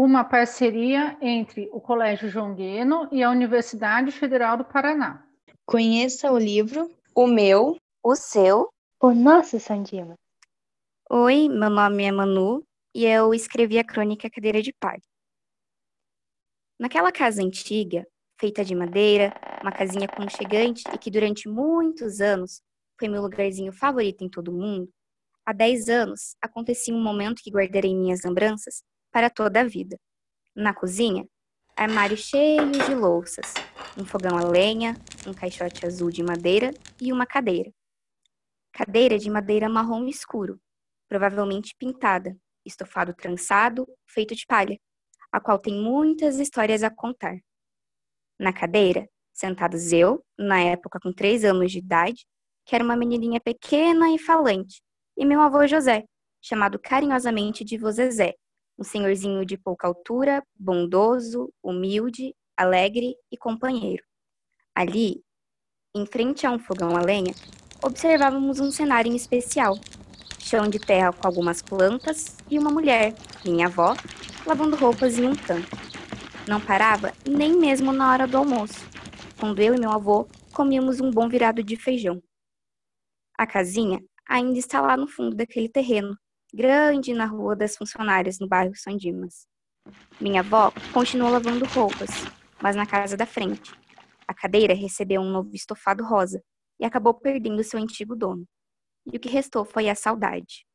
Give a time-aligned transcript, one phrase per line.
[0.00, 5.26] uma parceria entre o Colégio João Gueno e a Universidade Federal do Paraná.
[5.66, 8.72] Conheça o livro O Meu, o Seu,
[9.02, 10.14] O Nosso Sandima.
[11.10, 12.64] Oi, meu nome é Manu
[12.94, 15.02] e eu escrevi a crônica Cadeira de Palha.
[16.78, 18.06] Naquela casa antiga,
[18.40, 22.62] feita de madeira, uma casinha aconchegante e que durante muitos anos
[22.96, 24.88] foi meu lugarzinho favorito em todo o mundo,
[25.44, 29.98] há 10 anos acontecia um momento que guardarei minhas lembranças para toda a vida.
[30.54, 31.26] Na cozinha,
[31.76, 33.54] armário cheio de louças,
[33.96, 37.72] um fogão a lenha, um caixote azul de madeira e uma cadeira.
[38.72, 40.60] Cadeira de madeira marrom escuro,
[41.08, 44.78] provavelmente pintada, estofado trançado, feito de palha,
[45.32, 47.38] a qual tem muitas histórias a contar.
[48.38, 52.26] Na cadeira, sentados eu, na época com três anos de idade,
[52.64, 54.80] que era uma menininha pequena e falante,
[55.16, 56.04] e meu avô José,
[56.40, 58.34] chamado carinhosamente de vô Zezé,
[58.78, 64.04] um senhorzinho de pouca altura, bondoso, humilde, alegre e companheiro.
[64.74, 65.22] Ali,
[65.94, 67.34] em frente a um fogão a lenha,
[67.82, 69.76] observávamos um cenário em especial.
[70.38, 73.96] Chão de terra com algumas plantas e uma mulher, minha avó,
[74.46, 75.68] lavando roupas em um tanque.
[76.46, 78.88] Não parava nem mesmo na hora do almoço,
[79.38, 82.22] quando eu e meu avô comíamos um bom virado de feijão.
[83.36, 86.16] A casinha ainda está lá no fundo daquele terreno,
[86.52, 89.46] grande na Rua das Funcionárias, no bairro São Dimas.
[90.20, 92.10] Minha avó continuou lavando roupas,
[92.62, 93.72] mas na casa da frente.
[94.26, 96.42] A cadeira recebeu um novo estofado rosa
[96.78, 98.46] e acabou perdendo seu antigo dono.
[99.10, 100.66] E o que restou foi a saudade.